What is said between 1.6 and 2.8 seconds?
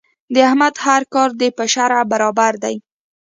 شرعه برابر دی.